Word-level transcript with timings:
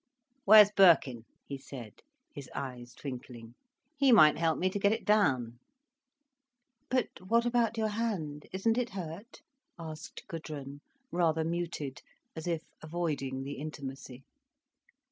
"Where's 0.45 0.71
Birkin?" 0.71 1.25
he 1.45 1.59
said, 1.59 2.01
his 2.33 2.49
eyes 2.55 2.95
twinkling. 2.95 3.53
"He 3.99 4.11
might 4.11 4.35
help 4.35 4.57
me 4.57 4.67
to 4.71 4.79
get 4.79 4.91
it 4.91 5.05
down." 5.05 5.59
"But 6.89 7.09
what 7.21 7.45
about 7.45 7.77
your 7.77 7.89
hand? 7.89 8.47
Isn't 8.51 8.79
it 8.79 8.89
hurt?" 8.97 9.43
asked 9.77 10.23
Gudrun, 10.27 10.81
rather 11.11 11.43
muted, 11.43 12.01
as 12.35 12.47
if 12.47 12.63
avoiding 12.81 13.43
the 13.43 13.59
intimacy. 13.59 14.23